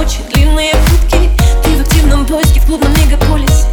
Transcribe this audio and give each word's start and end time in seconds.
ночи, 0.00 0.20
длинные 0.32 0.72
путки 0.72 1.28
Ты 1.62 1.76
в 1.76 1.80
активном 1.82 2.24
поиске 2.24 2.60
в 2.60 2.66
клубном 2.66 2.92
мегаполисе 2.94 3.69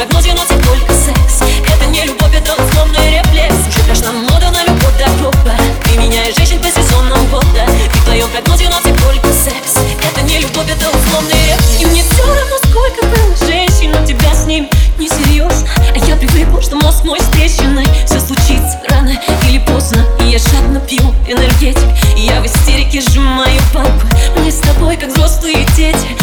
Прогнозе 0.00 0.32
носит 0.32 0.64
только 0.64 0.94
секс. 0.94 1.42
Это 1.68 1.84
не 1.90 2.02
любовь, 2.04 2.34
это 2.34 2.54
условный 2.54 3.20
рефлекс. 3.20 3.68
Уже 3.68 3.84
прошла 3.84 4.12
мода 4.12 4.50
на 4.50 4.64
любовь 4.64 4.96
до 4.96 5.04
гроба 5.18 5.52
Ты 5.84 5.98
меняешь 5.98 6.34
женщин 6.36 6.58
по 6.58 6.68
сезонам 6.70 7.26
года. 7.26 7.66
И 7.68 7.98
в 7.98 8.04
твоем 8.04 8.30
прогнозе 8.30 8.70
носит 8.70 8.96
только 8.96 9.28
секс. 9.28 9.76
Это 10.02 10.22
не 10.22 10.38
любовь, 10.38 10.70
это 10.70 10.88
условный 10.88 11.34
рефлекс. 11.34 11.82
И 11.82 11.84
мне 11.84 12.02
все 12.02 12.24
равно, 12.24 12.56
сколько 12.64 13.06
было 13.08 13.36
женщин 13.46 13.94
У 13.94 14.06
тебя 14.06 14.34
с 14.34 14.46
ним 14.46 14.70
несерьезно 14.98 15.68
А 15.94 15.98
я 16.06 16.16
привыкла, 16.16 16.62
что 16.62 16.76
мозг 16.76 17.04
мой 17.04 17.20
с 17.20 17.24
трещиной 17.24 17.84
Все 18.06 18.20
случится 18.20 18.80
рано 18.88 19.12
или 19.50 19.58
поздно 19.58 20.02
И 20.20 20.30
я 20.30 20.38
жадно 20.38 20.80
пью 20.80 21.14
энергетик. 21.28 21.88
И 22.16 22.22
я 22.22 22.40
в 22.40 22.46
истерике 22.46 23.02
сжимаю 23.02 23.60
пальпы 23.74 24.06
Мне 24.38 24.50
с 24.50 24.60
тобой, 24.60 24.96
как 24.96 25.10
взрослые 25.10 25.66
дети 25.76 26.19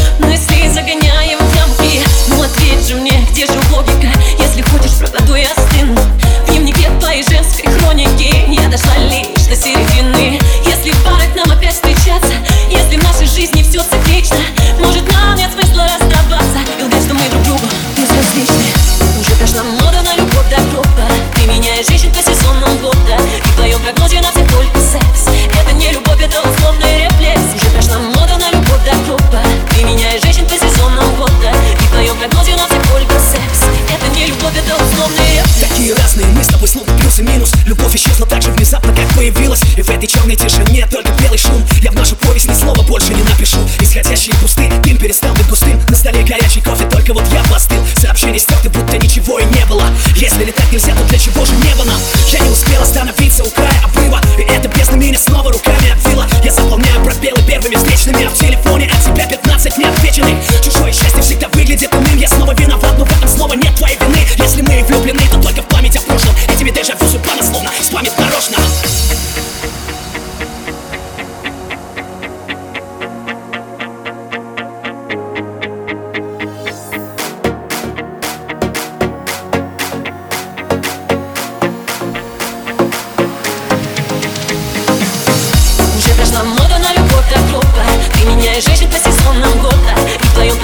Такие 35.77 35.93
разные 35.93 36.25
мы 36.25 36.43
с 36.43 36.47
тобой 36.47 36.67
словно 36.67 36.91
плюс 36.97 37.19
и 37.19 37.21
минус. 37.21 37.51
Любовь 37.67 37.95
исчезла 37.95 38.25
так 38.25 38.41
же 38.41 38.49
внезапно, 38.49 38.91
как 38.95 39.07
появилась. 39.13 39.61
И 39.77 39.83
в 39.83 39.89
этой 39.91 40.07
черной 40.07 40.35
тишине 40.35 40.87
только 40.91 41.11
белый 41.21 41.37
шум. 41.37 41.63
Я 41.83 41.91
в 41.91 41.93
нашу 41.93 42.15
повесть 42.15 42.49
ни 42.49 42.53
слова 42.55 42.81
больше 42.81 43.13
не 43.13 43.21
напишу. 43.21 43.59
Исходящие 43.79 44.33
пусты, 44.41 44.71
дым 44.81 44.97
перестал 44.97 45.35
быть 45.35 45.47
густым. 45.47 45.79
На 45.87 45.95
столе 45.95 46.23
горячий 46.23 46.61
кофе, 46.61 46.85
только 46.89 47.13
вот 47.13 47.23
я 47.31 47.43
постыл. 47.43 47.85
Сообщение 48.01 48.39
стерты, 48.39 48.69
будто 48.69 48.97
ничего 48.97 49.37
и 49.37 49.45
не 49.45 49.63
было. 49.67 49.85
Если 50.15 50.45
летать 50.45 50.71
нельзя, 50.71 50.95
то 50.95 51.03
для 51.03 51.19
чего 51.19 51.45
же 51.45 51.53
небо 51.57 51.83
нам? 51.83 52.01
Я 52.31 52.39
не 52.39 52.49
успел 52.49 52.81
остановиться 52.81 53.43
у 53.43 53.49
края 53.51 53.87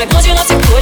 прошла 0.08 0.34
мода 0.34 0.54
на 0.56 0.73